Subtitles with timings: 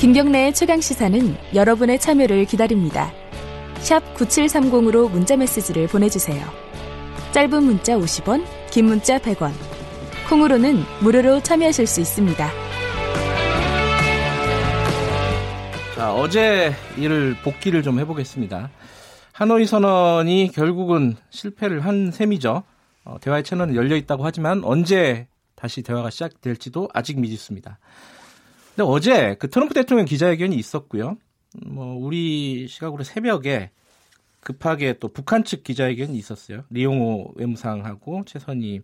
[0.00, 3.12] 김경래의 최강 시사는 여러분의 참여를 기다립니다.
[3.80, 6.42] 샵 9730으로 문자 메시지를 보내주세요.
[7.32, 9.52] 짧은 문자 50원, 긴 문자 100원.
[10.30, 12.50] 콩으로는 무료로 참여하실 수 있습니다.
[15.96, 18.70] 자, 어제 일을 복귀를 좀 해보겠습니다.
[19.32, 22.62] 하노이 선언이 결국은 실패를 한 셈이죠.
[23.04, 27.78] 어, 대화의 채널은 열려 있다고 하지만 언제 다시 대화가 시작될지도 아직 미지수입니다.
[28.80, 31.18] 근데 어제 그 트럼프 대통령 기자회견이 있었고요.
[31.66, 33.72] 뭐 우리 시각으로 새벽에
[34.40, 36.64] 급하게 또 북한 측 기자회견이 있었어요.
[36.70, 38.80] 리용호 외무상하고 최선희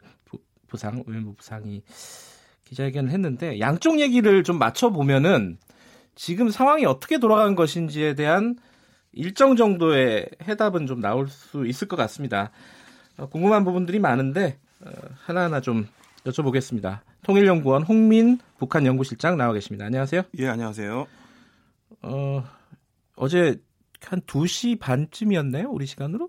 [0.66, 1.80] 부상 외무부상이
[2.64, 5.56] 기자회견을 했는데 양쪽 얘기를 좀 맞춰 보면은
[6.14, 8.56] 지금 상황이 어떻게 돌아간 것인지에 대한
[9.12, 12.50] 일정 정도의 해답은 좀 나올 수 있을 것 같습니다.
[13.16, 14.90] 어, 궁금한 부분들이 많은데 어,
[15.24, 15.88] 하나하나 좀
[16.26, 17.00] 여쭤보겠습니다.
[17.22, 19.86] 통일연구원 홍민 북한 연구실장 나와 계십니다.
[19.86, 20.22] 안녕하세요.
[20.38, 21.06] 예, 안녕하세요.
[22.02, 22.44] 어,
[23.16, 23.56] 어제
[24.00, 25.68] 한 2시 반쯤이었나요?
[25.70, 26.28] 우리 시간으로?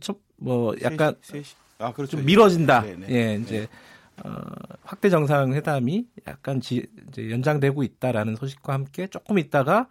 [0.00, 1.14] 첫, 뭐, 약간.
[1.14, 1.54] 3시, 3시.
[1.78, 2.16] 아, 그렇죠.
[2.16, 2.82] 좀 미뤄진다.
[2.82, 3.06] 네네.
[3.06, 3.14] 네.
[3.14, 4.28] 예, 이제, 네.
[4.28, 4.40] 어,
[4.84, 9.88] 확대 정상회담이 약간 지, 이제 연장되고 있다라는 소식과 함께 조금 있다가,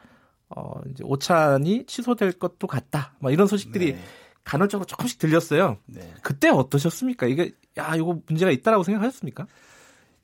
[0.50, 3.14] 어, 이제 오찬이 취소될 것도 같다.
[3.20, 4.00] 막 이런 소식들이 네.
[4.44, 5.78] 간헐적으로 조금씩 들렸어요.
[5.86, 6.14] 네.
[6.22, 7.28] 그때 어떠셨습니까?
[7.28, 9.48] 이게, 야, 이거 문제가 있다라고 생각하셨습니까?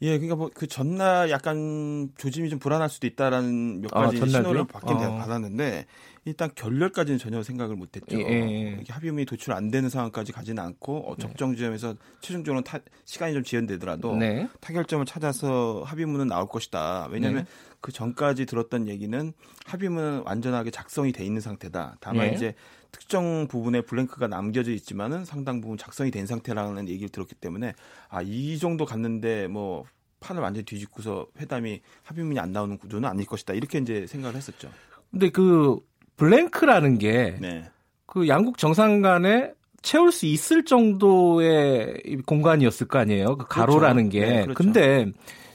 [0.02, 4.26] 예, 그러니까 뭐 그 전날 약간 조짐이 좀 불안할 수도 있다라는 몇 아, 가지 아,
[4.28, 5.18] 신호를 받긴 어.
[5.18, 5.86] 받았는데
[6.26, 8.20] 일단 결렬까지는 전혀 생각을 못했죠.
[8.20, 8.84] 예, 예.
[8.90, 11.22] 합의문이 도출 안 되는 상황까지 가지는 않고 어, 네.
[11.22, 14.48] 적정 지점에서 최종적으로 타, 시간이 좀 지연되더라도 네.
[14.60, 17.08] 타결점을 찾아서 합의문은 나올 것이다.
[17.12, 17.50] 왜냐하면 네.
[17.80, 19.34] 그 전까지 들었던 얘기는
[19.66, 21.98] 합의문은 완전하게 작성이 돼 있는 상태다.
[22.02, 22.36] 다만 네.
[22.36, 22.56] 이제
[22.92, 27.74] 특정 부분에 블랭크가 남겨져 있지만은 상당 부분 작성이 된 상태라는 얘기를 들었기 때문에
[28.10, 29.86] 아 이 정도 갔는데 뭐
[30.20, 34.70] 판을 완전히 뒤집고서 회담이 합의문이 안 나오는 구조는 아닐 것이다 이렇게 이제 생각을 했었죠.
[35.12, 35.80] 근데 그
[36.18, 37.70] 블랭크라는 게그 네.
[38.06, 43.38] 그 양국 정상 간에 채울 수 있을 정도의 공간이었을 거 아니에요.
[43.38, 44.26] 그 가로라는 그렇죠.
[44.26, 44.34] 게.
[44.34, 44.54] 네, 그렇죠.
[44.58, 45.12] 근데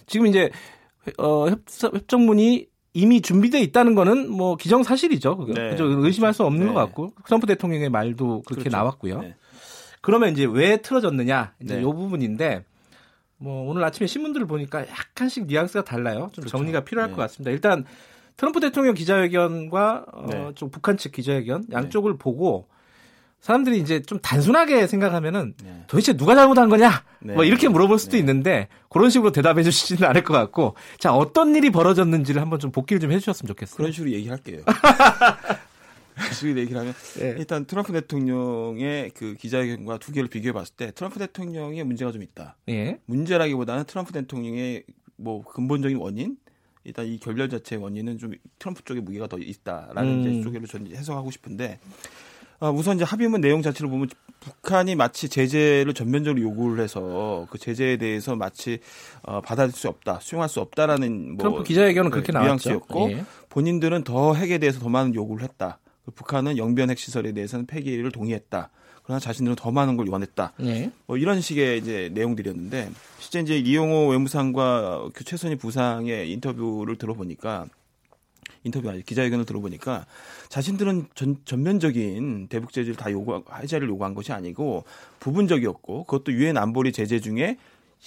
[0.07, 0.51] 지금 이제
[1.19, 5.37] 어 협정문이 이미 준비돼 있다는 거는 뭐 기정사실이죠.
[5.37, 5.55] 그거.
[5.55, 5.77] 네.
[5.79, 6.73] 의심할 수 없는 네.
[6.73, 8.77] 것 같고 트럼프 대통령의 말도 그렇게 그렇죠.
[8.77, 9.21] 나왔고요.
[9.23, 9.35] 네.
[10.03, 11.83] 그러면 이제 왜 틀어졌느냐 이제 네.
[11.83, 12.65] 요 부분인데
[13.39, 16.31] 뭐 오늘 아침에 신문들을 보니까 약간씩 뉘앙스가 달라요.
[16.33, 16.49] 좀 그렇죠.
[16.59, 17.17] 정리가 필요할 네.
[17.17, 17.51] 것 같습니다.
[17.51, 17.85] 일단
[18.37, 20.51] 트럼프 대통령 기자회견과 어, 네.
[20.55, 22.69] 좀 북한 측 기자회견 양쪽을 보고
[23.43, 25.85] 사람들이 이제 좀 단순하게 생각하면은 네.
[25.89, 27.05] 도대체 누가 잘못한 거냐?
[27.21, 27.35] 네.
[27.35, 28.19] 뭐 이렇게 물어볼 수도 네.
[28.21, 33.01] 있는데 그런 식으로 대답해 주시지는 않을 것 같고 자 어떤 일이 벌어졌는지를 한번 좀 복기를
[33.01, 33.77] 좀 해주셨으면 좋겠어요.
[33.77, 34.63] 그런 식으로 얘기할게요.
[36.33, 37.35] 식으로 얘기를 하면 네.
[37.37, 42.57] 일단 트럼프 대통령의 그 기자회견과 두 개를 비교해 봤을 때 트럼프 대통령의 문제가 좀 있다.
[42.69, 43.01] 예.
[43.07, 44.85] 문제라기보다는 트럼프 대통령의
[45.17, 46.37] 뭐 근본적인 원인
[46.85, 50.21] 일단 이 결렬 자체의 원인은 좀 트럼프 쪽에 무게가 더 있다라는 음.
[50.21, 52.32] 이제 쪽으로 저는 해석하고 싶은데 어,
[52.71, 54.09] 우선 이제 합의문 내용 자체를 보면
[54.41, 58.79] 북한이 마치 제재를 전면적으로 요구를 해서 그 제재에 대해서 마치
[59.23, 62.83] 어, 받아들일 수 없다, 수용할 수 없다라는 뭐 기자회견은 그렇게 나왔죠.
[63.11, 63.25] 예.
[63.49, 65.79] 본인들은 더 핵에 대해서 더 많은 요구를 했다.
[66.05, 68.71] 그 북한은 영변 핵 시설에 대해서는 폐기를 동의했다.
[69.05, 70.53] 그러나 자신들은 더 많은 걸 원했다.
[70.63, 70.91] 예.
[71.07, 77.67] 뭐 이런 식의 이제 내용들이었는데 실제 이제 이용호 외무상과 그 최선희 부상의 인터뷰를 들어보니까
[78.65, 80.07] 인터뷰 아니 기자회견을 들어보니까
[80.49, 84.85] 자신들은 전, 전면적인 대북 제재를 다 요구 해제를 요구한 것이 아니고
[85.21, 87.57] 부분적이었고 그것도 유엔 안보리 제재 중에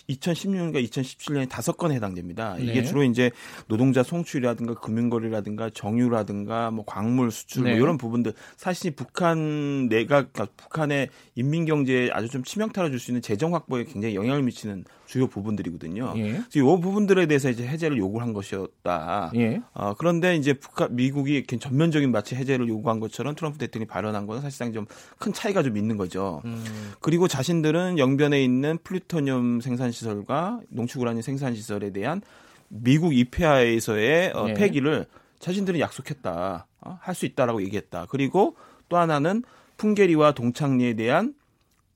[0.10, 2.58] 2016년과 2017년에 다섯 건에 해당됩니다.
[2.60, 2.84] 이게 네.
[2.84, 3.32] 주로 이제
[3.68, 7.78] 노동자 송출이라든가 금융거래라든가 정유라든가 뭐 광물 수출 뭐 네.
[7.78, 13.12] 뭐 이런 부분들 사실 북한 내각 그러니까 북한의 인민 경제에 아주 좀 치명타를 줄 수
[13.12, 16.14] 있는 재정 확보에 굉장히 영향을 미치는 주요 부분들이거든요.
[16.16, 16.32] 예.
[16.32, 19.32] 그래서 이 부분들에 대해서 이제 해제를 요구한 것이었다.
[19.36, 19.62] 예.
[19.74, 24.74] 어, 그런데 이제 북한 미국이 전면적인 마치 해제를 요구한 것처럼 트럼프 대통령이 발언한 것은 사실상
[24.74, 26.42] 좀 큰 차이가 좀 있는 거죠.
[26.46, 26.64] 음.
[27.00, 32.22] 그리고 자신들은 영변에 있는 플루토늄 생산 시설과 농축 우라늄 생산 시설에 대한
[32.68, 34.54] 미국 입회하에서의 어, 예.
[34.54, 35.06] 폐기를
[35.40, 36.68] 자신들은 약속했다.
[36.82, 38.08] 어, 할수 있다라고 얘기했다.
[38.10, 38.56] 그리고
[38.90, 39.44] 또 하나는
[39.78, 41.34] 풍계리와 동창리에 대한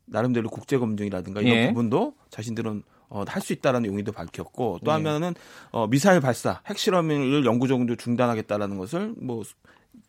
[0.06, 1.68] 나름대로 국제 검증이라든가 이런 예.
[1.68, 4.94] 부분도 자신들은 어, 할 수 있다라는 용의도 밝혔고 또 예.
[4.94, 5.34] 하면은
[5.72, 9.44] 어, 미사일 발사, 핵실험을 영구적으로 중단하겠다라는 것을 뭐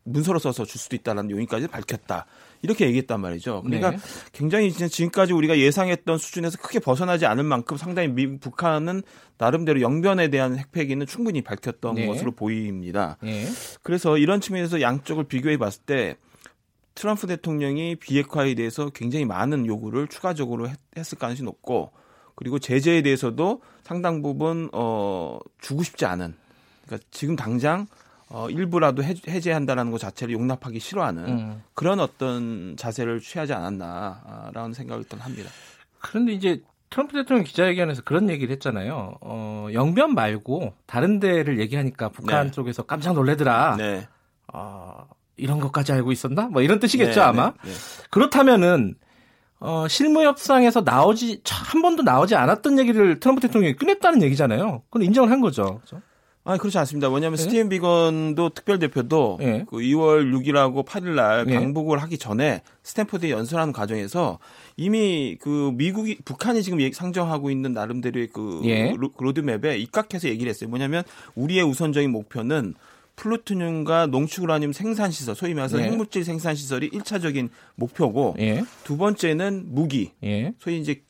[0.04, 2.26] 문서로 써서 줄 수도 있다라는 용의까지 밝혔다.
[2.62, 3.62] 이렇게 얘기했단 말이죠.
[3.62, 3.98] 그러니까 네.
[4.32, 9.02] 굉장히 지금까지 우리가 예상했던 수준에서 크게 벗어나지 않을 만큼 상당히 미, 북한은
[9.38, 12.06] 나름대로 영변에 대한 핵폐기는 충분히 밝혔던 네.
[12.06, 13.16] 것으로 보입니다.
[13.22, 13.46] 네.
[13.82, 16.16] 그래서 이런 측면에서 양쪽을 비교해 봤을 때
[16.94, 21.92] 트럼프 대통령이 비핵화에 대해서 굉장히 많은 요구를 추가적으로 했, 을 가능성이 높고
[22.34, 26.34] 그리고 제재에 대해서도 상당 부분 어 주고 싶지 않은
[26.84, 27.86] 그러니까 지금 당장
[28.30, 31.62] 어, 일부라도 해제, 한다라는 것 자체를 용납하기 싫어하는 음.
[31.74, 35.50] 그런 어떤 자세를 취하지 않았나라는 생각을 일단 합니다.
[35.98, 39.16] 그런데 이제 트럼프 대통령 기자회견에서 그런 얘기를 했잖아요.
[39.20, 42.50] 어, 영변 말고 다른 데를 얘기하니까 북한 네.
[42.52, 43.76] 쪽에서 깜짝 놀래더라.
[43.76, 44.06] 네.
[44.52, 46.48] 어, 이런 것까지 알고 있었나?
[46.48, 47.52] 뭐 이런 뜻이겠죠, 네, 아마.
[47.62, 47.74] 네, 네.
[48.10, 48.94] 그렇다면은
[49.58, 54.82] 어, 실무 협상에서 나오지 한 번도 나오지 않았던 얘기를 트럼프 대통령이 꺼냈다는 얘기잖아요.
[54.88, 55.80] 그건 인정을 한 거죠.
[55.84, 56.00] 그렇죠?
[56.44, 57.08] 아, 그렇지 않습니다.
[57.10, 57.42] 왜냐하면 네?
[57.42, 59.64] 스티븐 비건도 특별 대표도 네.
[59.68, 61.54] 그 2월 6일하고 8일날 네.
[61.54, 64.38] 방북을 하기 전에 스탠포드에 연설하는 과정에서
[64.76, 68.94] 이미 그 미국이 북한이 지금 상정하고 있는 나름대로의 그 예.
[69.18, 70.70] 로드맵에 입각해서 얘기를 했어요.
[70.70, 71.04] 뭐냐면
[71.34, 72.74] 우리의 우선적인 목표는
[73.16, 75.84] 플루토늄과 농축우라늄 생산 시설, 소위 말해서 예.
[75.84, 78.64] 핵물질 생산 시설이 1차적인 목표고 예.
[78.82, 80.12] 두 번째는 무기.
[80.24, 80.54] 예.
[80.58, 81.02] 소위 이제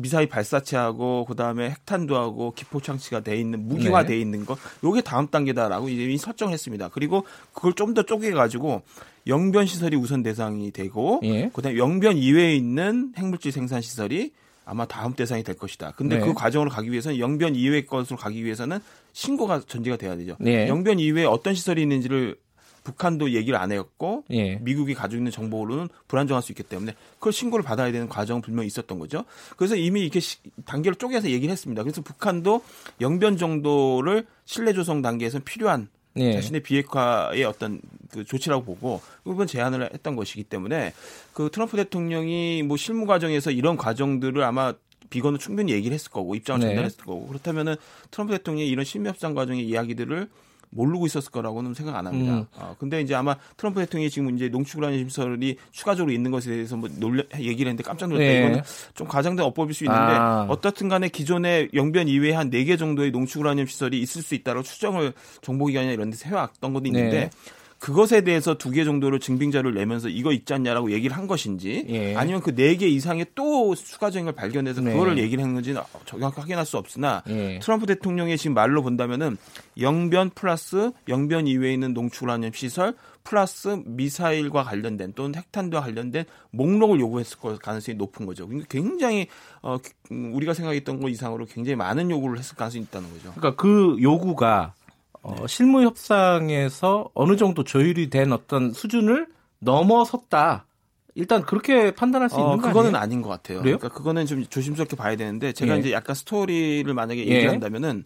[0.00, 4.08] 미사일 발사체하고 그다음에 핵탄두 하고 기포 장치가 돼 있는 무기화 네.
[4.08, 6.88] 돼 있는 거 요게 다음 단계다라고 이미 설정을 했습니다.
[6.88, 8.82] 그리고 그걸 좀 더 쪼개 가지고
[9.26, 11.50] 영변 시설이 우선 대상이 되고 예.
[11.52, 14.32] 그다음에 영변 이외에 있는 핵물질 생산 시설이
[14.64, 15.94] 아마 다음 대상이 될 것이다.
[15.96, 16.24] 근데 네.
[16.24, 18.78] 그 과정으로 가기 위해서는 영변 이외의 것으로 가기 위해서는
[19.12, 20.36] 신고가 전제가 돼야 되죠.
[20.38, 20.68] 네.
[20.68, 22.36] 영변 이외에 어떤 시설이 있는지를
[22.84, 24.56] 북한도 얘기를 안 했고 예.
[24.56, 28.98] 미국이 가지고 있는 정보로는 불안정할 수 있기 때문에 그걸 신고를 받아야 되는 과정은 분명히 있었던
[28.98, 29.24] 거죠.
[29.56, 30.20] 그래서 이미 이렇게
[30.64, 31.82] 단계를 쪼개서 얘기를 했습니다.
[31.82, 32.62] 그래서 북한도
[33.00, 36.32] 영변 정도를 신뢰 조성 단계에서 필요한 예.
[36.32, 37.80] 자신의 비핵화의 어떤
[38.10, 40.92] 그 조치라고 보고 이번 제안을 했던 것이기 때문에
[41.32, 44.74] 그 트럼프 대통령이 뭐 실무 과정에서 이런 과정들을 아마
[45.10, 46.68] 비건은 충분히 얘기를 했을 거고 입장을 네.
[46.68, 47.76] 전달했을 거고 그렇다면은
[48.10, 50.28] 트럼프 대통령이 이런 실무 협상 과정의 이야기들을
[50.70, 52.38] 모르고 있었을 거라고는 생각 안 합니다.
[52.38, 52.46] 음.
[52.54, 56.88] 어, 근데 이제 아마 트럼프 대통령이 지금 이제 농축우라늄 시설이 추가적으로 있는 것에 대해서 뭐
[56.98, 58.24] 놀래 얘기를 했는데 깜짝 놀랐다.
[58.24, 58.38] 네.
[58.38, 58.62] 이거는
[58.94, 60.46] 좀 과장된 어법일 수 있는데 아.
[60.48, 65.12] 어떻든 간에 기존의 영변 이외에 한 4개 정도의 농축우라늄 시설이 있을 수 있다고 추정을
[65.42, 67.30] 정보기관이나 이런 데서 해왔던 것도 있는데 네.
[67.80, 72.14] 그것에 대해서 두 개 정도로 증빙자를 내면서 이거 있지 않냐라고 얘기를 한 것인지 예.
[72.14, 74.92] 아니면 그 네 개 이상의 또 추가적인 걸 발견해서 네.
[74.92, 77.58] 그거를 얘기를 한 건지는 정확히 확인할 수 없으나 예.
[77.60, 79.38] 트럼프 대통령의 지금 말로 본다면은
[79.80, 82.94] 영변 플러스 영변 이외에 있는 농축우라늄 시설
[83.24, 88.46] 플러스 미사일과 관련된 또는 핵탄두와 관련된 목록을 요구했을 가능성이 높은 거죠.
[88.46, 89.26] 그러니까 굉장히
[89.62, 89.76] 어,
[90.10, 93.32] 우리가 생각했던 것 이상으로 굉장히 많은 요구를 했을 가능성이 있다는 거죠.
[93.36, 94.74] 그러니까 그 요구가
[95.22, 99.26] 어, 실무 협상에서 어느 정도 조율이 된 어떤 수준을
[99.58, 100.66] 넘어섰다.
[101.14, 103.02] 일단 그렇게 판단할 수 어, 있는 거 그거는 아니에요?
[103.02, 103.60] 아닌 것 같아요.
[103.60, 103.78] 그래요?
[103.78, 105.80] 그러니까 그거는 좀 조심스럽게 봐야 되는데 제가 예.
[105.80, 107.36] 이제 약간 스토리를 만약에 예.
[107.36, 108.04] 얘기한다면은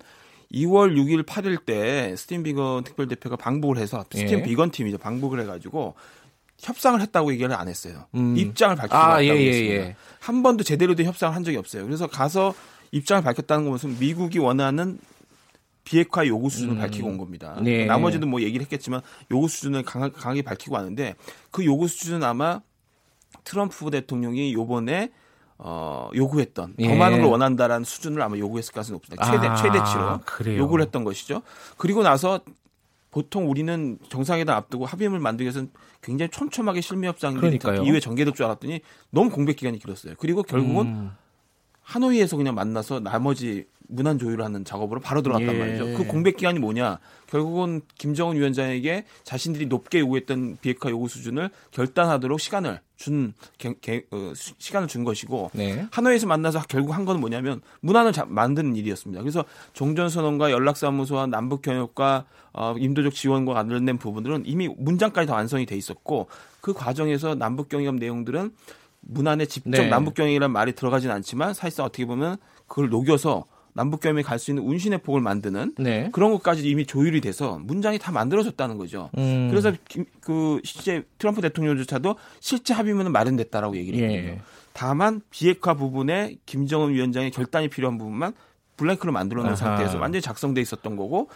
[0.52, 4.42] 2월 6일 8일 때 스티븐 비건 특별 대표가 방북을 해서 스팀 예.
[4.42, 4.98] 비건 팀이죠.
[4.98, 5.94] 방북을 해가지고
[6.58, 8.06] 협상을 했다고 얘기를 안 했어요.
[8.14, 8.36] 음.
[8.36, 9.74] 입장을 밝히고 아, 왔다고 예, 예, 했습니다.
[9.74, 9.96] 예.
[10.20, 11.84] 한 번도 제대로 된 협상을 한 적이 없어요.
[11.84, 12.54] 그래서 가서
[12.92, 14.98] 입장을 밝혔다는 것은 미국이 원하는
[15.84, 16.78] 비핵화 요구 수준을 음.
[16.78, 17.56] 밝히고 온 겁니다.
[17.62, 17.84] 네.
[17.84, 21.14] 나머지도 뭐 얘기를 했겠지만 요구 수준을 강하게, 강하 게 밝히고 왔는데
[21.50, 22.60] 그 요구 수준은 아마
[23.44, 25.10] 트럼프 대통령이 요번에
[25.58, 26.88] 어, 요구했던 예.
[26.88, 29.24] 더 많은 걸 원한다라는 수준을 아마 요구했을 가능성이 높습니다.
[29.30, 30.58] 최대 아, 최대치로 그래요.
[30.58, 31.42] 요구를 했던 것이죠.
[31.76, 32.40] 그리고 나서
[33.10, 35.70] 보통 우리는 정상회담 앞두고 합의문을 만들기 위해서는
[36.02, 37.38] 굉장히 촘촘하게 실무 협상이
[37.84, 40.14] 이후에 전개될 줄 알았더니 너무 공백 기간이 길었어요.
[40.18, 41.10] 그리고 결국은 음.
[41.82, 45.58] 하노이에서 그냥 만나서 나머지 문안 조율하는 작업으로 바로 들어갔단 예.
[45.58, 45.84] 말이죠.
[45.98, 46.98] 그 공백 기간이 뭐냐?
[47.26, 54.32] 결국은 김정은 위원장에게 자신들이 높게 요구했던 비핵화 요구 수준을 결단하도록 시간을 준 개, 개, 어,
[54.34, 55.86] 시간을 준 것이고 네.
[55.90, 59.20] 하노이에서 만나서 결국 한 건 뭐냐면 문안을 자, 만드는 일이었습니다.
[59.20, 62.24] 그래서 종전선언과 연락사무소와 남북 경협과
[62.54, 66.28] 어, 인도적 지원과 관련된 부분들은 이미 문장까지 다 완성이 돼 있었고
[66.62, 68.52] 그 과정에서 남북 경협 내용들은
[69.02, 69.88] 문안에 직접 네.
[69.88, 75.20] 남북 경협이라는 말이 들어가진 않지만 사실상 어떻게 보면 그걸 녹여서 남북경협에 갈수 있는 운신의 폭을
[75.20, 76.08] 만드는 네.
[76.12, 79.10] 그런 것까지 이미 조율이 돼서 문장이 다 만들어졌다는 거죠.
[79.18, 79.48] 음.
[79.50, 79.72] 그래서
[80.20, 84.04] 그 실제 트럼프 대통령조차도 실제 합의문은 마련됐다라고 얘기를 예.
[84.04, 84.32] 했거든요.
[84.32, 84.40] 예.
[84.72, 88.32] 다만 비핵화 부분에 김정은 위원장의 결단이 필요한 부분만
[88.76, 91.28] 블랭크로 만들어 놓은 상태에서 완전히 작성돼 있었던 거고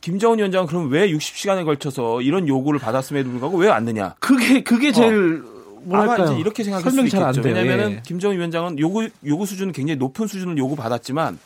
[0.00, 4.16] 김정은 위원장은 그럼 왜 60시간에 걸쳐서 이런 요구를 받았음에도 불구하고 왜 왔느냐?
[4.18, 4.92] 그게 그게 어.
[4.92, 5.51] 제일 어.
[5.84, 6.22] 뭐랄까요?
[6.22, 7.40] 아마 이제 이렇게 생각할 수 있겠죠.
[7.42, 8.02] 왜냐하면은 예.
[8.04, 11.38] 김정은 위원장은 요구 요구 수준은 굉장히 높은 수준을 요구 받았지만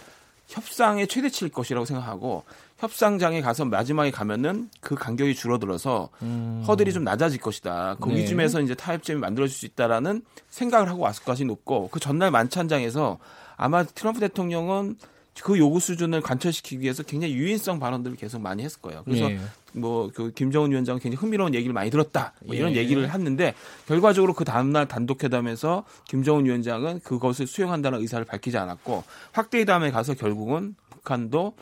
[0.48, 2.44] 협상의 최대치일 것이라고 생각하고
[2.78, 6.62] 협상장에 가서 마지막에 가면은 그 간격이 줄어들어서 음.
[6.66, 7.96] 허들이 좀 낮아질 것이다.
[8.00, 8.64] 거기쯤에서 네.
[8.64, 13.18] 이제 타협점이 만들어질 수 있다라는 생각을 하고 왔을 것이 높고 그 전날 만찬장에서
[13.56, 14.96] 아마 트럼프 대통령은
[15.42, 19.02] 그 요구 수준을 관철시키기 위해서 굉장히 유인성 발언들을 계속 많이 했을 거예요.
[19.04, 19.38] 그래서 예.
[19.72, 22.32] 뭐그 김정은 위원장은 굉장히 흥미로운 얘기를 많이 들었다.
[22.44, 22.76] 뭐 이런 예.
[22.76, 23.54] 얘기를 했는데
[23.86, 30.14] 결과적으로 그 다음 날 단독 회담에서 김정은 위원장은 그것을 수용한다는 의사를 밝히지 않았고 확대회담에 가서
[30.14, 31.54] 결국은 북한도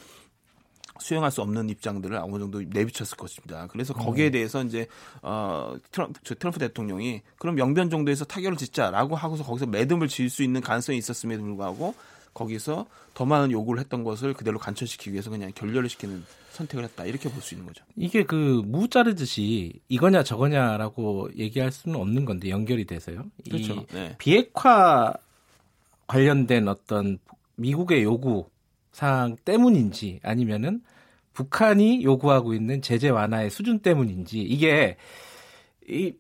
[1.01, 3.67] 수용할 수 없는 입장들을 어느 정도 내비쳤을 것입니다.
[3.67, 4.33] 그래서 거기에 음.
[4.33, 4.87] 대해서 이제
[5.23, 10.61] 어 트럼프, 트럼프 대통령이 그럼 영변 정도에서 타결을 짓자라고 하고서 거기서 매듭을 지을 수 있는
[10.61, 11.95] 가능성이 있었음에도 불구하고
[12.35, 17.29] 거기서 더 많은 요구를 했던 것을 그대로 간철시키기 위해서 그냥 결렬을 시키는 선택을 했다 이렇게
[17.31, 17.85] 볼 수 있는 거죠.
[17.97, 23.25] 이게 그 무 자르듯이 이거냐 저거냐라고 얘기할 수는 없는 건데 연결이 돼서요.
[23.49, 23.87] 그렇죠.
[23.93, 24.15] 네.
[24.19, 25.15] 비핵화
[26.07, 27.19] 관련된 어떤
[27.57, 28.47] 미국의 요구
[28.93, 30.83] 사항 때문인지 아니면은
[31.33, 34.97] 북한이 요구하고 있는 제재 완화의 수준 때문인지 이게
[35.89, 36.13] 이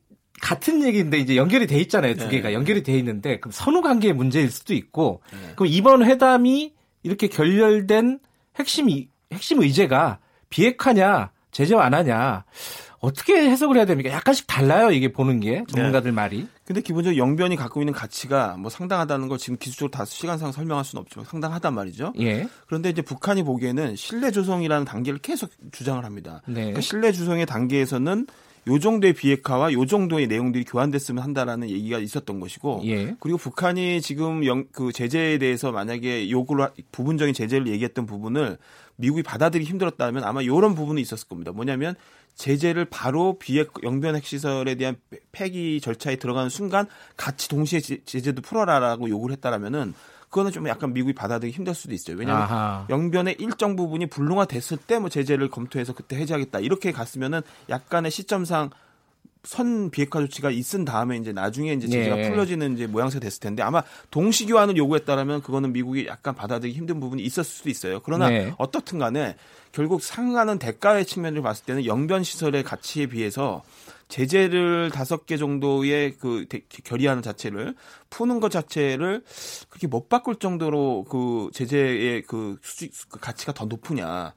[0.44, 2.14] 같은 얘기인데 이제 연결이 돼 있잖아요.
[2.16, 2.32] 두 네.
[2.32, 5.54] 개가 연결이 돼 있는데 그럼 선후 관계의 문제일 수도 있고 네.
[5.56, 8.20] 그럼 이번 회담이 이렇게 결렬된
[8.56, 10.18] 핵심 이 핵심 의제가
[10.50, 12.44] 비핵화냐 제재 완화냐
[12.98, 14.10] 어떻게 해석을 해야 됩니까?
[14.10, 16.14] 약간씩 달라요 이게 보는 게 전문가들 네.
[16.14, 16.46] 말이.
[16.66, 21.00] 근데 기본적으로 영변이 갖고 있는 가치가 뭐 상당하다는 걸 지금 기술적으로 다 시간상 설명할 수는
[21.00, 22.12] 없지만 상당하단 말이죠.
[22.20, 22.48] 예.
[22.66, 26.42] 그런데 이제 북한이 보기에는 신뢰 조성이라는 단계를 계속 주장을 합니다.
[26.46, 26.54] 네.
[26.54, 28.26] 그러니까 신뢰 조성의 단계에서는
[28.66, 33.14] 요 정도의 비핵화와 요 정도의 내용들이 교환됐으면 한다라는 얘기가 있었던 것이고 예.
[33.21, 38.59] 그리고 북한이 지금 영, 그 제재에 대해서 만약에 요구를 부분적인 제재를 얘기했던 부분을
[38.97, 41.52] 미국이 받아들이기 힘들었다면 아마 이런 부분이 있었을 겁니다.
[41.52, 41.94] 뭐냐면
[42.35, 44.97] 제재를 바로 비핵 영변 핵시설에 대한
[45.33, 49.94] 폐기 절차에 들어가는 순간 같이 동시에 제재도 풀어라라고 요구를 했다라면은
[50.34, 52.16] 그거는 좀 약간 미국이 받아들이기 힘들 수도 있어요.
[52.16, 52.86] 왜냐하면 아하.
[52.90, 58.70] 영변의 일정 부분이 불능화 됐을 때 뭐 제재를 검토해서 그때 해제하겠다 이렇게 갔으면은 약간의 시점상
[59.44, 62.28] 선 비핵화 조치가 있은 다음에 이제 나중에 이제 제재가 예.
[62.30, 67.22] 풀려지는 이제 모양새 됐을 텐데 아마 동시 교환을 요구했다라면 그거는 미국이 약간 받아들이기 힘든 부분이
[67.22, 68.00] 있었을 수도 있어요.
[68.00, 68.54] 그러나 네.
[68.58, 69.36] 어떻든 간에
[69.70, 73.62] 결국 상하는 대가의 측면을 봤을 때는 영변 시설의 가치에 비해서
[74.14, 76.47] 제재를 다섯 개 정도의 그
[76.85, 77.75] 결의하는 자체를
[78.11, 79.25] 푸는 것 자체를
[79.68, 84.33] 그렇게 못 바꿀 정도로 그 제재의 그 수지 그 가치가 더 높으냐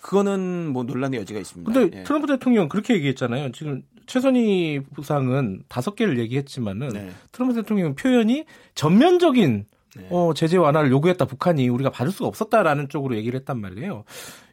[0.00, 1.70] 그거는 뭐 논란의 여지가 있습니다.
[1.70, 2.02] 근데 예.
[2.04, 3.52] 트럼프 대통령 그렇게 얘기했잖아요.
[3.52, 7.10] 지금 최선희 부상은 다섯 개를 얘기했지만은 네.
[7.30, 9.66] 트럼프 대통령 표현이 전면적인
[9.96, 10.08] 네.
[10.10, 14.04] 어, 제재 완화를 요구했다 북한이 우리가 받을 수가 없었다라는 쪽으로 얘기를 했단 말이에요.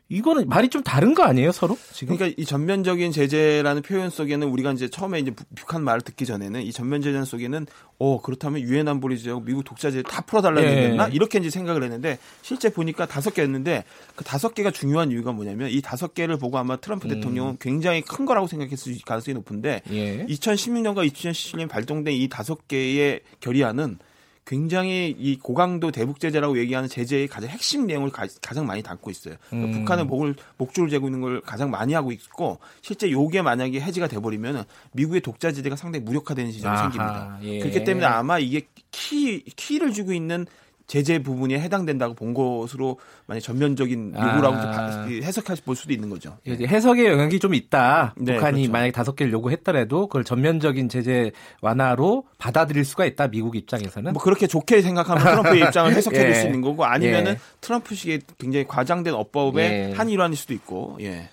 [0.08, 1.78] 이거는 말이 좀 다른 거 아니에요, 서로?
[1.92, 2.16] 지금?
[2.16, 6.72] 그러니까 이 전면적인 제재라는 표현 속에는 우리가 이제 처음에 이제 북한 말을 듣기 전에는 이
[6.72, 7.66] 전면 제재 속에는
[7.98, 10.76] 어, 그렇다면 유엔 안보리 제하고 미국 독자제 다 풀어달라는 예.
[10.76, 11.08] 얘기였나?
[11.08, 13.84] 이렇게 이제 생각을 했는데 실제 보니까 다섯 개였는데
[14.16, 17.16] 그 다섯 개가 중요한 이유가 뭐냐면 이 다섯 개를 보고 아마 트럼프 음.
[17.16, 20.24] 대통령은 굉장히 큰 거라고 생각했을 가능성이 높은데 예.
[20.28, 23.98] 2016년과 2017년 발동된 이 다섯 개의 결의안은
[24.46, 29.36] 굉장히 이 고강도 대북 제재라고 얘기하는 제재의 가장 핵심 내용을 가, 장 많이 담고 있어요.
[29.50, 29.80] 그러니까 음.
[29.80, 34.66] 북한의 목을 목줄을 재고 있는 걸 가장 많이 하고 있고 실제 요게 만약에 해지가 돼버리면
[34.94, 37.40] 미국의 독자 제재가 상당히 무력화되는 시점이 아하, 생깁니다.
[37.42, 37.60] 예.
[37.60, 40.46] 그렇기 때문에 아마 이게 키 키를 주고 있는
[40.88, 45.06] 제재 부분에 해당된다고 본 것으로 만약 전면적인 요구라고 아.
[45.08, 46.38] 해석할 볼 수도 있는 거죠.
[46.46, 48.14] 예, 해석의 영향이 좀 있다.
[48.18, 48.72] 네, 북한이 그렇죠.
[48.72, 53.28] 만약 다섯 개를 요구했더라도 그걸 전면적인 제재 완화로 받아들일 수가 있다.
[53.30, 54.14] 미국 입장에서는.
[54.14, 57.40] 뭐 그렇게 좋게 생각하면 트럼프의 입장을 해석해 볼수 있는 거고 아니면은 예.
[57.62, 59.94] 트럼프식의 굉장히 과장된 어법의 예.
[59.96, 60.98] 한 일환일 수도 있고.
[61.02, 61.30] 예.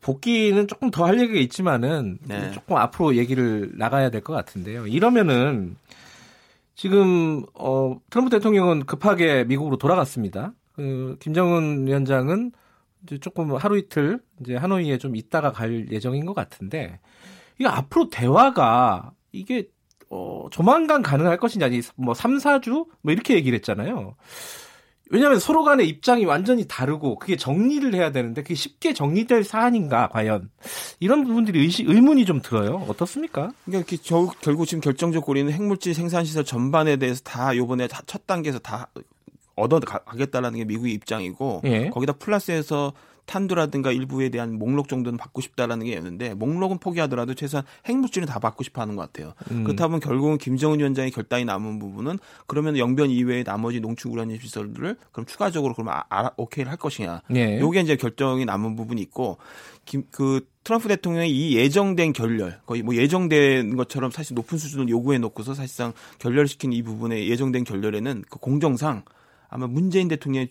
[0.00, 2.50] 복귀는 조금 더 할 얘기가 있지만은 네.
[2.52, 4.86] 조금 앞으로 얘기를 나가야 될 것 같은데요.
[4.86, 5.76] 이러면은
[6.78, 10.52] 지금 어 트럼프 대통령은 급하게 미국으로 돌아갔습니다.
[10.74, 12.52] 그 김정은 위원장은
[13.02, 17.00] 이제 조금 하루 이틀 이제 하노이에 좀 있다가 갈 예정인 것 같은데
[17.58, 19.68] 이게 앞으로 대화가 이게
[20.08, 24.14] 어 조만간 가능할 것이냐 아니 뭐 3, 4주 뭐 이렇게 얘기를 했잖아요.
[25.10, 30.50] 왜냐하면 서로 간의 입장이 완전히 다르고 그게 정리를 해야 되는데 그게 쉽게 정리될 사안인가 과연
[31.00, 32.84] 이런 부분들이 의식, 의문이 좀 들어요.
[32.88, 33.50] 어떻습니까?
[33.64, 38.58] 그러니까 저, 결국 지금 결정적 고리는 핵물질 생산 시설 전반에 대해서 다 요번에 다첫 단계에서
[38.58, 38.88] 다
[39.56, 41.90] 얻어 가겠다라는 게 미국의 입장이고 예.
[41.90, 42.92] 거기다 플러스해서
[43.28, 48.80] 탄두라든가 일부에 대한 목록 정도는 받고 싶다라는 게였는데 목록은 포기하더라도 최소한 핵물질은 다 받고 싶어
[48.80, 49.34] 하는 것 같아요.
[49.50, 49.64] 음.
[49.64, 54.96] 그렇다 보면 결국은 김정은 위원장의 결단이 남은 부분은 그러면 영변 이외의 나머지 농축 우라늄 시설들을
[55.12, 57.22] 그럼 추가적으로 그럼 아, 아, 오케이를 할 것이냐.
[57.28, 57.60] 네.
[57.60, 59.38] 요게 이제 결정이 남은 부분이 있고
[59.84, 65.18] 김, 그 트럼프 대통령이 이 예정된 결렬 거의 뭐 예정된 것처럼 사실 높은 수준을 요구해
[65.18, 69.02] 놓고서 사실상 결렬시킨 이 부분에 예정된 결렬에는 그 공정상
[69.48, 70.48] 아마 문재인 대통령의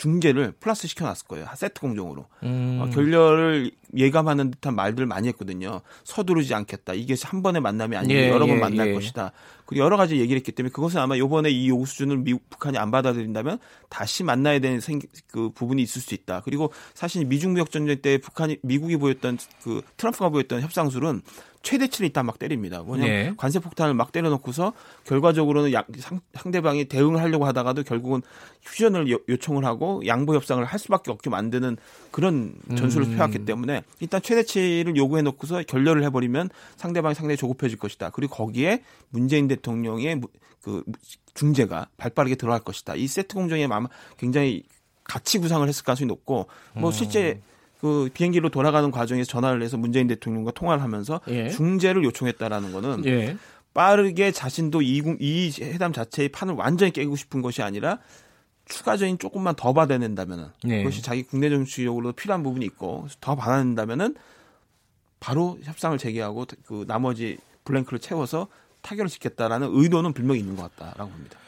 [0.00, 1.46] 중계를 플러스 시켜놨을 거예요.
[1.54, 2.24] 세트 공정으로.
[2.42, 2.78] 음.
[2.80, 5.82] 어, 결렬을 예감하는 듯한 말들 많이 했거든요.
[6.04, 6.94] 서두르지 않겠다.
[6.94, 8.94] 이게 한 번의 만남이 아니고 예, 여러 번 예, 만날 예.
[8.94, 9.32] 것이다.
[9.66, 12.90] 그리고 여러 가지 얘기를 했기 때문에 그것은 아마 요번에 이 요구 수준을 미국, 북한이 안
[12.90, 13.58] 받아들인다면
[13.90, 16.40] 다시 만나야 되는 생, 그 부분이 있을 수 있다.
[16.46, 21.20] 그리고 사실 미중 무역 전쟁 때 북한이 미국이 보였던 그 트럼프가 보였던 협상술은
[21.62, 22.82] 최대치를 일단 막 때립니다.
[22.82, 23.34] 뭐냐 네.
[23.36, 24.72] 관세 폭탄을 막 때려놓고서
[25.04, 28.22] 결과적으로는 양, 상, 상대방이 대응을 하려고 하다가도 결국은
[28.62, 31.76] 휴전을 요, 청을 하고 양보 협상을 할 수밖에 없게 만드는
[32.10, 33.16] 그런 전술을 음.
[33.16, 38.10] 펴왔기 때문에 일단 최대치를 요구해 놓고서 결렬을 해버리면 상대방이 상당히 조급해질 것이다.
[38.10, 40.20] 그리고 거기에 문재인 대통령의
[40.62, 40.82] 그
[41.34, 42.94] 중재가 발빠르게 들어갈 것이다.
[42.94, 44.62] 이 세트 공정에 아마 굉장히
[45.04, 46.92] 같이 구상을 했을 가능성이 높고 뭐 음.
[46.92, 47.40] 실제
[47.80, 51.48] 그 비행기로 돌아가는 과정에서 전화를 해서 문재인 대통령과 통화를 하면서 예.
[51.48, 53.36] 중재를 요청했다라는 거는 예.
[53.72, 57.98] 빠르게 자신도 이, 이 회담 자체의 판을 완전히 깨고 싶은 것이 아니라
[58.66, 60.78] 추가적인 조금만 더 받아낸다면은 예.
[60.78, 64.14] 그것이 자기 국내 정치적으로 필요한 부분이 있고 더 받아낸다면은
[65.18, 68.48] 바로 협상을 재개하고 그 나머지 블랭크를 채워서
[68.82, 71.38] 타결을 짓겠다라는 의도는 분명히 있는 것 같다라고 봅니다.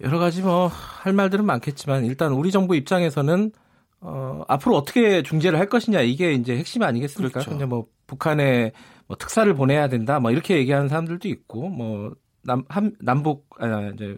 [0.00, 0.70] 여러 가지 뭐
[1.06, 3.52] 할 말들은 많겠지만 일단 우리 정부 입장에서는
[4.00, 7.40] 어, 앞으로 어떻게 중재를 할 것이냐 이게 이제 핵심 아니겠습니까?
[7.40, 7.50] 그렇죠.
[7.50, 8.72] 근데 뭐 북한에
[9.06, 14.16] 뭐 특사를 보내야 된다 뭐 이렇게 얘기하는 사람들도 있고 뭐 남, 한, 남북 아, 이제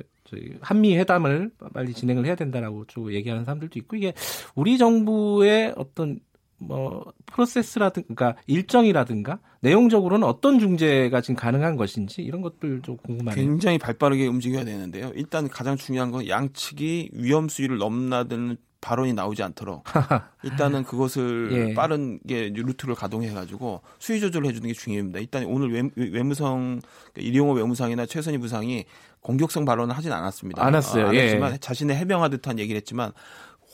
[0.60, 4.12] 한미 회담을 빨리 진행을 해야 된다라고 좀 얘기하는 사람들도 있고 이게
[4.54, 6.20] 우리 정부의 어떤
[6.58, 13.42] 뭐 프로세스라든가 그러니까 일정이라든가 내용적으로는 어떤 중재가 지금 가능한 것인지 이런 것들 좀 궁금하네요.
[13.42, 15.12] 굉장히 발빠르게 움직여야 되는데요.
[15.14, 19.84] 일단 가장 중요한 건 양측이 위험 수위를 넘나드는 발언이 나오지 않도록
[20.44, 21.74] 일단은 그것을 예.
[21.74, 25.18] 빠른 게 루트를 가동해 가지고 수위 조절을 해주는 게 중요합니다.
[25.18, 26.80] 일단 오늘 외, 외무성
[27.12, 28.84] 그러니까 이용호 외무상이나 최선희 부상이
[29.20, 30.64] 공격성 발언을 하진 않았습니다.
[30.64, 31.06] 않았어요.
[31.06, 31.58] 어, 안 했지만 예.
[31.58, 33.12] 자신의 해명하 듯한 얘기를 했지만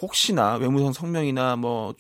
[0.01, 1.95] 혹시나 외무성 성명이나 뭐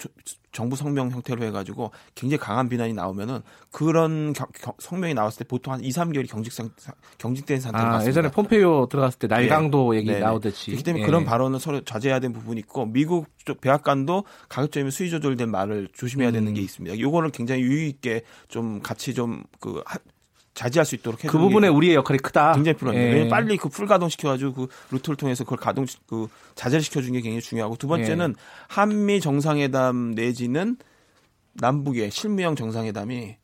[0.54, 5.74] 정부 성명 형태로 해가지고 굉장히 강한 비난이 나오면은 그런 겨, 겨, 성명이 나왔을 때 보통
[5.74, 6.70] 한 2, 3개월이 경직 상
[7.18, 9.98] 경직된 상태로 아, 예전에 폼페이오 들어갔을 때 날강도 네.
[9.98, 10.20] 얘기 네네.
[10.20, 11.06] 나오듯이 그렇기 때문에 예.
[11.06, 16.30] 그런 발언은 서로 자제해야 되는 부분이 있고 미국 쪽 백악관도 가급적이면 수위 조절된 말을 조심해야
[16.30, 16.54] 되는 음.
[16.54, 16.98] 게 있습니다.
[16.98, 19.82] 요거를 굉장히 유의 있게 좀 같이 좀그
[20.54, 22.52] 자제할 수 있도록 그 부분에 우리의 역할이 크다.
[22.54, 23.18] 굉장히 필요합니다.
[23.18, 23.28] 예.
[23.28, 27.40] 빨리 그 풀 가동 시켜가지고 그 루트를 통해서 그걸 가동 그 자제를 시켜주는 게 굉장히
[27.42, 28.42] 중요하고 두 번째는 예.
[28.68, 30.76] 한미 정상회담 내지는
[31.54, 33.36] 남북의 실무형 정상회담이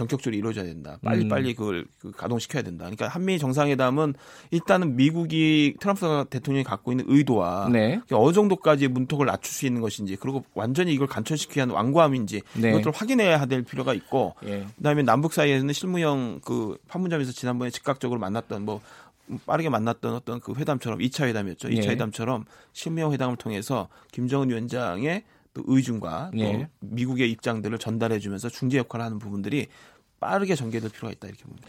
[0.00, 0.98] 전격적으로 이루어져야 된다.
[1.02, 1.28] 빨리 음.
[1.28, 2.84] 빨리 그걸 그 가동시켜야 된다.
[2.84, 4.14] 그러니까 한미 정상회담은
[4.50, 8.00] 일단은 미국이 트럼프 대통령이 갖고 있는 의도와 네.
[8.10, 12.70] 어느 정도까지 문턱을 낮출 수 있는 것인지 그리고 완전히 이걸 간천시키기 위한 완고함인지 네.
[12.70, 14.66] 이것들을 확인해야 될 필요가 있고 예.
[14.76, 18.80] 그다음에 남북 사이에는 실무형 그 판문점에서 지난번에 즉각적으로 만났던 뭐
[19.46, 21.68] 빠르게 만났던 어떤 그 회담처럼 2차 회담이었죠.
[21.68, 21.88] 2차 예.
[21.90, 26.68] 회담처럼 실무형 회담을 통해서 김정은 위원장의 또 의중과 또 예.
[26.80, 29.66] 미국의 입장들을 전달해주면서 중재 역할을 하는 부분들이
[30.20, 31.66] 빠르게 전개될 필요가 있다 이렇게 봅니다.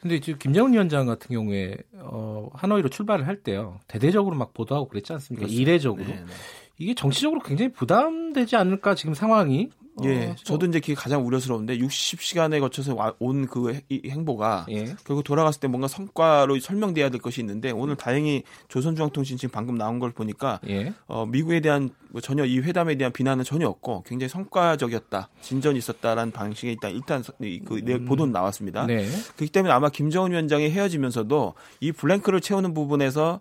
[0.00, 5.12] 근데 지금 김정은 위원장 같은 경우에 어, 하노이로 출발을 할 때요 대대적으로 막 보도하고 그랬지
[5.12, 5.46] 않습니까?
[5.46, 5.62] 그렇습니다.
[5.70, 6.32] 이례적으로 네, 네.
[6.78, 9.70] 이게 정치적으로 굉장히 부담되지 않을까 지금 상황이
[10.04, 14.94] 예, 어, 저도 이제 그게 가장 우려스러운데 60시간에 거쳐서 온 그 행보가 예.
[15.04, 19.98] 결국 돌아갔을 때 뭔가 성과로 설명돼야 될 것이 있는데 오늘 다행히 조선중앙통신 지금 방금 나온
[19.98, 20.94] 걸 보니까 예.
[21.06, 26.32] 어, 미국에 대한 뭐 전혀 이 회담에 대한 비난은 전혀 없고 굉장히 성과적이었다, 진전이 있었다라는
[26.32, 27.22] 방식의 일단 일단
[27.64, 28.04] 그 음.
[28.06, 28.86] 보도는 나왔습니다.
[28.86, 29.06] 네.
[29.36, 33.40] 그렇기 때문에 아마 김정은 위원장이 헤어지면서도 이 블랭크를 채우는 부분에서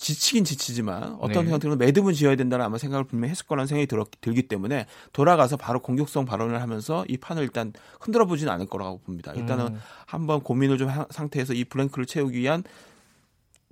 [0.00, 1.50] 지치긴 지치지만 어떤 네.
[1.52, 5.80] 형태로 매듭은 지어야 된다는 아마 생각을 분명히 했을 거라는 생각이 들, 들기 때문에 돌아가서 바로
[5.80, 9.32] 공격성 발언을 하면서 이 판을 일단 흔들어 보지는 않을 거라고 봅니다.
[9.34, 9.80] 일단은 음.
[10.06, 12.64] 한번 고민을 좀한 상태에서 이 블랭크를 채우기 위한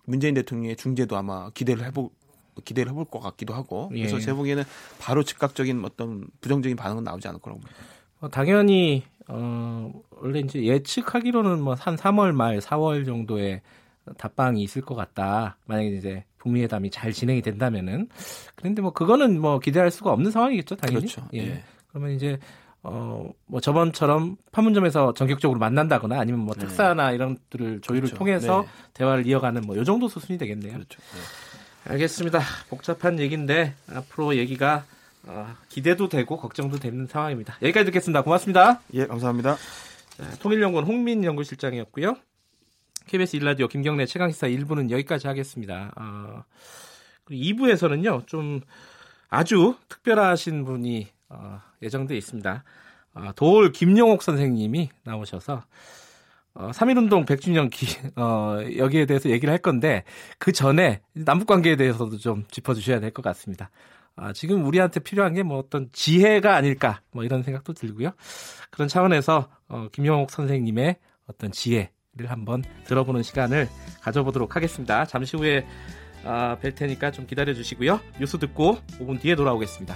[0.04, 2.10] 문재인 대통령의 중재도 아마 기대를 해보
[2.62, 4.00] 기대를 해볼 것 같기도 하고 예.
[4.00, 4.64] 그래서 제 보기에는
[4.98, 7.80] 바로 즉각적인 어떤 부정적인 반응은 나오지 않을 거라고 봅니다.
[8.20, 13.62] 어, 당연히 어, 원래 이제 예측하기로는 뭐 한 3월 말 4월 정도에
[14.16, 15.56] 답방이 있을 것 같다.
[15.66, 18.08] 만약에 이제 북미 회담이 잘 진행이 된다면은
[18.54, 21.06] 그런데 뭐 그거는 뭐 기대할 수가 없는 상황이겠죠, 당연히.
[21.06, 21.28] 그렇죠.
[21.34, 21.38] 예.
[21.38, 21.62] 예.
[21.88, 22.38] 그러면 이제
[22.82, 26.60] 어, 뭐 저번처럼 판문점에서 전격적으로 만난다거나 아니면 뭐 네.
[26.66, 28.16] 특사나 이런 것들을 조율을 그렇죠.
[28.18, 28.68] 통해서 네.
[28.94, 30.74] 대화를 이어가는 뭐 요 정도 수순이 되겠네요.
[30.74, 31.00] 그렇죠.
[31.00, 31.90] 네.
[31.92, 32.40] 알겠습니다.
[32.68, 34.84] 복잡한 얘기인데 앞으로 얘기가
[35.26, 37.56] 어, 기대도 되고 걱정도 되는 상황입니다.
[37.62, 38.22] 여기까지 듣겠습니다.
[38.22, 38.80] 고맙습니다.
[38.94, 39.56] 예, 감사합니다.
[40.16, 42.16] 자, 통일연구원 홍민 연구실장이었고요.
[43.08, 45.92] KBS 일라디오 김경래 최강시사 1부는 여기까지 하겠습니다.
[45.96, 46.44] 어,
[47.24, 48.60] 그리고 2부에서는요, 좀
[49.28, 52.64] 아주 특별하신 분이 어, 예정돼 있습니다.
[53.14, 55.62] 어, 도올 김용옥 선생님이 나오셔서
[56.54, 60.04] 어, 3.1운동 100주년 기, 어, 여기에 대해서 얘기를 할 건데
[60.38, 63.70] 그 전에 남북관계에 대해서도 좀 짚어주셔야 될 것 같습니다.
[64.16, 68.10] 아, 지금 우리한테 필요한 게 뭐 어떤 지혜가 아닐까 뭐 이런 생각도 들고요.
[68.70, 73.68] 그런 차원에서 어, 김용옥 선생님의 어떤 지혜 를 한번 들어보는 시간을
[74.00, 75.04] 가져보도록 하겠습니다.
[75.04, 75.64] 잠시 후에
[76.24, 78.00] 아, 뵐 테니까 좀 기다려 주시고요.
[78.18, 79.94] 뉴스 듣고 5분 뒤에 돌아오겠습니다.